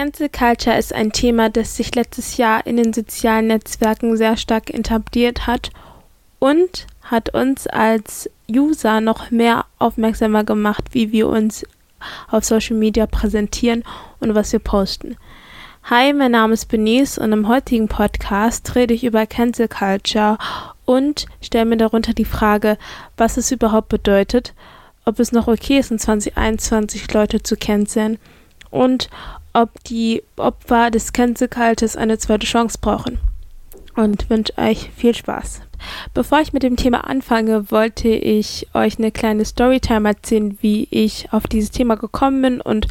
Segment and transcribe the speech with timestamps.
[0.00, 4.72] Cancel Culture ist ein Thema, das sich letztes Jahr in den sozialen Netzwerken sehr stark
[4.72, 5.68] etabliert hat
[6.38, 11.66] und hat uns als User noch mehr aufmerksamer gemacht, wie wir uns
[12.30, 13.84] auf Social Media präsentieren
[14.20, 15.18] und was wir posten.
[15.82, 20.38] Hi, mein Name ist Benice und im heutigen Podcast rede ich über Cancel Culture
[20.86, 22.78] und stelle mir darunter die Frage,
[23.18, 24.54] was es überhaupt bedeutet,
[25.04, 28.18] ob es noch okay ist, in 2021 Leute zu canceln
[28.70, 29.10] und
[29.52, 33.18] ob die Opfer des Cancel Cultures eine zweite Chance brauchen.
[33.96, 35.62] Und wünsche euch viel Spaß.
[36.14, 41.32] Bevor ich mit dem Thema anfange, wollte ich euch eine kleine Storytime erzählen, wie ich
[41.32, 42.86] auf dieses Thema gekommen bin und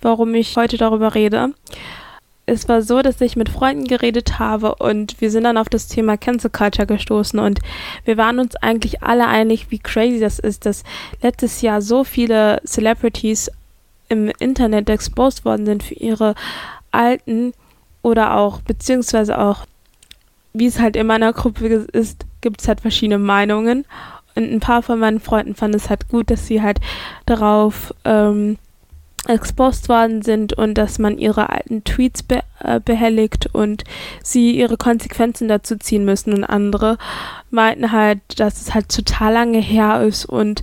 [0.00, 1.54] warum ich heute darüber rede.
[2.46, 5.88] Es war so, dass ich mit Freunden geredet habe und wir sind dann auf das
[5.88, 7.60] Thema Cancel Culture gestoßen und
[8.04, 10.84] wir waren uns eigentlich alle einig, wie crazy das ist, dass
[11.22, 13.50] letztes Jahr so viele Celebrities
[14.14, 16.34] im Internet exposed worden sind für ihre
[16.90, 17.52] alten
[18.02, 19.66] oder auch, beziehungsweise auch,
[20.52, 23.84] wie es halt in meiner Gruppe ist, gibt es halt verschiedene Meinungen.
[24.36, 26.80] Und ein paar von meinen Freunden fanden es halt gut, dass sie halt
[27.26, 28.58] darauf ähm,
[29.26, 33.84] exposed worden sind und dass man ihre alten Tweets be äh, behelligt und
[34.22, 36.32] sie ihre Konsequenzen dazu ziehen müssen.
[36.32, 36.98] Und andere
[37.50, 40.62] meinten halt, dass es halt total lange her ist und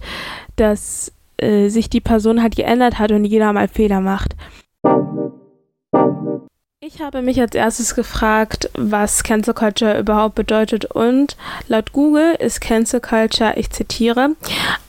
[0.55, 1.11] dass
[1.41, 4.35] äh, sich die Person halt geändert hat und jeder mal Fehler macht.
[6.83, 12.59] Ich habe mich als erstes gefragt, was Cancel Culture überhaupt bedeutet und laut Google ist
[12.59, 14.35] Cancel Culture, ich zitiere,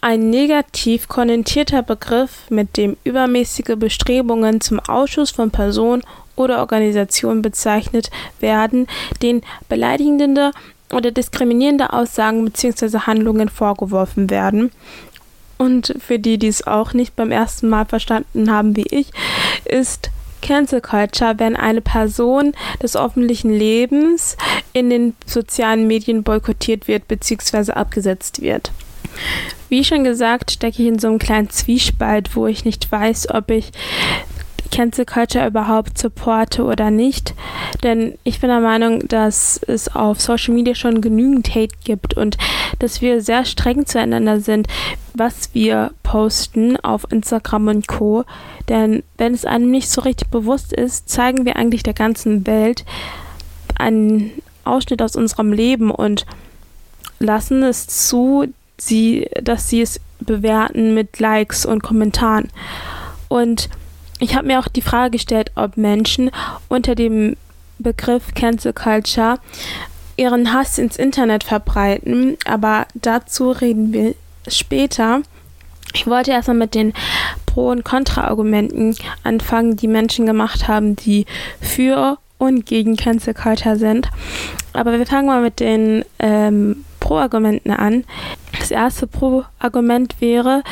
[0.00, 6.02] ein negativ konnotierter Begriff, mit dem übermäßige Bestrebungen zum Ausschuss von Personen
[6.34, 8.86] oder Organisationen bezeichnet werden,
[9.20, 10.52] denen beleidigende
[10.92, 13.00] oder diskriminierende Aussagen bzw.
[13.00, 14.70] Handlungen vorgeworfen werden.
[15.62, 19.12] Und für die, die es auch nicht beim ersten Mal verstanden haben wie ich,
[19.64, 20.10] ist
[20.40, 24.36] Cancel Culture, wenn eine Person des öffentlichen Lebens
[24.72, 27.74] in den sozialen Medien boykottiert wird bzw.
[27.74, 28.72] abgesetzt wird.
[29.68, 33.52] Wie schon gesagt, stecke ich in so einem kleinen Zwiespalt, wo ich nicht weiß, ob
[33.52, 33.70] ich
[34.72, 37.34] Cancel Culture überhaupt supporte oder nicht.
[37.84, 42.38] Denn ich bin der Meinung, dass es auf Social Media schon genügend Hate gibt und
[42.80, 44.66] dass wir sehr streng zueinander sind,
[45.14, 48.24] was wir posten auf Instagram und Co.
[48.68, 52.84] Denn wenn es einem nicht so richtig bewusst ist, zeigen wir eigentlich der ganzen Welt
[53.78, 54.32] einen
[54.64, 56.24] Ausschnitt aus unserem Leben und
[57.18, 58.46] lassen es zu,
[58.78, 62.48] sie, dass sie es bewerten mit Likes und Kommentaren.
[63.28, 63.68] Und
[64.22, 66.30] ich habe mir auch die Frage gestellt, ob Menschen
[66.68, 67.36] unter dem
[67.78, 69.38] Begriff Cancel Culture
[70.16, 74.14] ihren Hass ins Internet verbreiten, aber dazu reden wir
[74.46, 75.22] später.
[75.94, 76.92] Ich wollte erstmal mit den
[77.46, 81.26] Pro- und Kontra-Argumenten anfangen, die Menschen gemacht haben, die
[81.60, 84.08] für und gegen Cancel Culture sind.
[84.72, 88.04] Aber wir fangen mal mit den ähm, Pro-Argumenten an.
[88.58, 90.62] Das erste Pro-Argument wäre,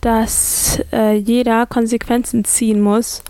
[0.00, 3.22] dass äh, jeder Konsequenzen ziehen muss,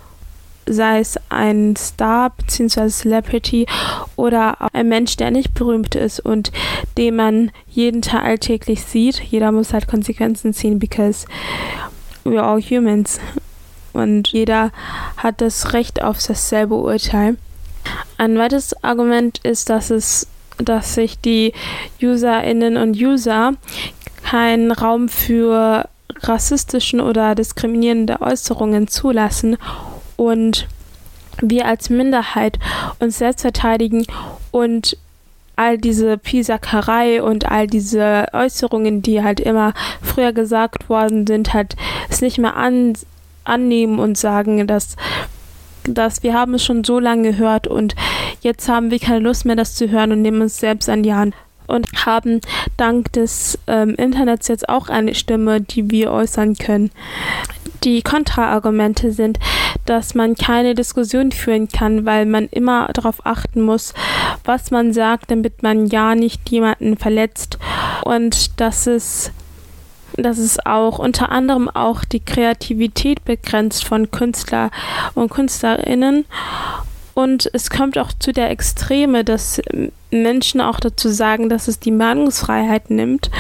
[0.67, 2.89] sei es ein Star bzw.
[2.89, 3.67] Celebrity
[4.17, 6.51] oder ein Mensch, der nicht berühmt ist und
[6.99, 9.21] den man jeden Tag alltäglich sieht.
[9.21, 11.27] Jeder muss halt Konsequenzen ziehen, because
[12.25, 13.21] we're all humans.
[13.93, 14.73] Und jeder
[15.17, 17.39] hat das Recht auf dasselbe Urteil.
[18.19, 20.27] Ein weiteres Argument ist, dass es,
[20.59, 21.53] dass sich die
[22.03, 23.55] UserInnen und User
[24.23, 25.89] keinen Raum für
[26.21, 29.57] rassistischen oder diskriminierende Äußerungen zulassen
[30.17, 30.67] und
[31.41, 32.59] wir als Minderheit
[32.99, 34.07] uns selbst verteidigen
[34.51, 34.97] und
[35.57, 39.73] all diese Pisackerei und all diese Äußerungen, die halt immer
[40.03, 41.77] früher gesagt worden sind, halt
[42.11, 42.93] es nicht mehr an,
[43.45, 44.97] annehmen und sagen, dass,
[45.85, 47.95] dass wir haben es schon so lange gehört und
[48.43, 51.15] jetzt haben wir keine Lust mehr, das zu hören und nehmen uns selbst an die
[51.15, 51.35] Hand
[51.67, 52.41] und haben
[52.77, 56.91] dank des ähm, Internets jetzt auch eine Stimme, die wir äußern können.
[57.85, 59.39] Die Kontraargumente sind,
[59.85, 63.95] dass man keine Diskussion führen kann, weil man immer darauf achten muss,
[64.45, 67.59] was man sagt, damit man ja nicht jemanden verletzt
[68.05, 69.33] und dass es
[70.19, 74.71] dass es auch unter anderem auch die Kreativität begrenzt von Künstler
[75.15, 76.25] und Künstlerinnen
[77.17, 79.61] und es kommt auch zu der Extreme, dass
[80.23, 83.31] Menschen auch dazu sagen, dass es die Meinungsfreiheit nimmt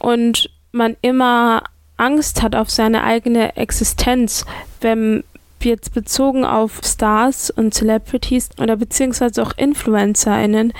[0.00, 1.62] und man immer
[1.96, 4.46] Angst hat auf seine eigene Existenz,
[4.80, 5.24] wenn
[5.62, 10.72] jetzt bezogen auf Stars und Celebrities oder beziehungsweise auch InfluencerInnen,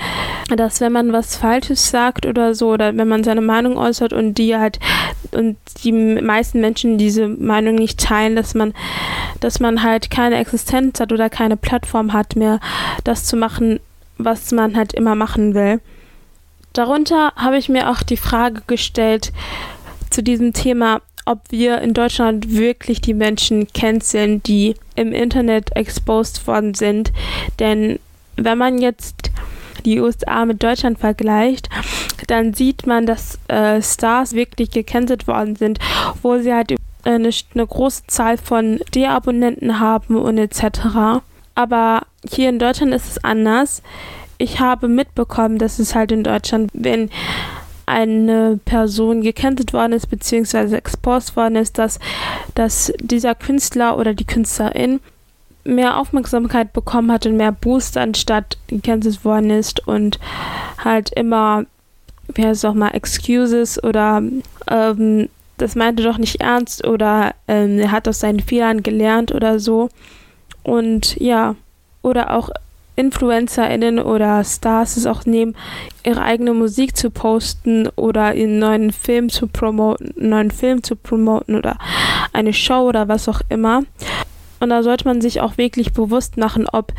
[0.57, 4.35] dass wenn man was Falsches sagt oder so, oder wenn man seine Meinung äußert und
[4.35, 4.79] die halt
[5.33, 8.73] und die meisten Menschen diese Meinung nicht teilen, dass man,
[9.41, 12.61] dass man halt keine Existenz hat oder keine Plattform hat mehr,
[13.05, 13.81] das zu machen,
[14.25, 15.81] was man halt immer machen will.
[16.73, 19.33] Darunter habe ich mir auch die Frage gestellt
[20.11, 26.47] zu diesem Thema, ob wir in Deutschland wirklich die Menschen canceln, die im Internet exposed
[26.47, 27.13] worden sind.
[27.59, 27.99] Denn
[28.37, 29.31] wenn man jetzt
[29.85, 31.69] die USA mit Deutschland vergleicht,
[32.27, 35.79] dann sieht man, dass äh, Stars wirklich gecancelt worden sind,
[36.23, 36.75] wo sie halt
[37.05, 41.23] eine, eine große Zahl von Deabonnenten haben und etc.
[41.55, 43.83] Aber hier in Deutschland ist es anders.
[44.39, 47.11] Ich habe mitbekommen, dass es halt in Deutschland, wenn
[47.87, 51.99] eine Person gecancelt worden ist, beziehungsweise exposed worden ist, dass,
[52.55, 55.01] dass dieser Künstler oder die Künstlerin
[55.65, 60.19] mehr Aufmerksamkeit bekommen hat und mehr Boost anstatt gecancelt worden ist und
[60.79, 61.65] halt immer,
[62.35, 64.23] wie heißt es auch mal, Excuses oder
[64.69, 65.29] ähm,
[65.59, 69.91] das meinte doch nicht ernst oder ähm, er hat aus seinen Fehlern gelernt oder so.
[70.63, 71.57] Und ja,
[72.03, 72.51] oder auch
[72.97, 75.57] InfluencerInnen oder Stars es auch nehmen,
[76.05, 81.55] ihre eigene Musik zu posten oder einen neuen Film zu promoten, neuen Film zu promoten
[81.55, 81.79] oder
[82.33, 83.85] eine Show oder was auch immer.
[84.61, 86.93] Und da sollte man sich auch wirklich bewusst machen, ob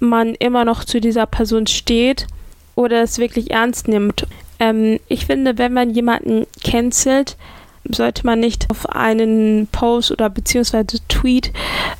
[0.00, 2.26] man immer noch zu dieser Person steht
[2.74, 4.26] oder es wirklich ernst nimmt.
[4.58, 7.36] Ähm, ich finde, wenn man jemanden cancelt,
[7.88, 11.52] sollte man nicht auf einen Post oder beziehungsweise Tweet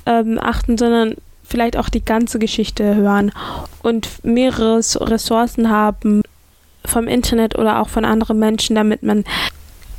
[0.06, 1.14] ähm, achten, sondern
[1.50, 3.32] vielleicht auch die ganze Geschichte hören
[3.82, 6.22] und mehrere Ressourcen haben
[6.84, 9.24] vom Internet oder auch von anderen Menschen, damit man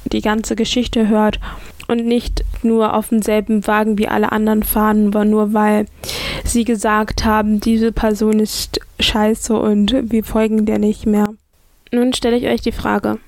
[0.05, 1.39] die ganze Geschichte hört
[1.87, 5.85] und nicht nur auf demselben Wagen wie alle anderen fahren, aber nur weil
[6.43, 11.29] sie gesagt haben, diese Person ist scheiße und wir folgen der nicht mehr.
[11.91, 13.19] Nun stelle ich euch die Frage,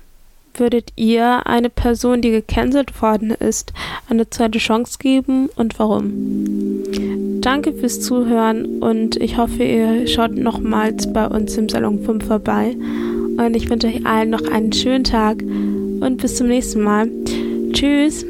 [0.54, 3.72] würdet ihr eine Person, die gecancelt worden ist,
[4.08, 6.84] eine zweite Chance geben und warum?
[7.44, 12.74] Danke fürs Zuhören und ich hoffe, ihr schaut nochmals bei uns im Salon 5 vorbei.
[13.36, 17.10] Und ich wünsche euch allen noch einen schönen Tag und bis zum nächsten Mal.
[17.74, 18.24] Tschüss!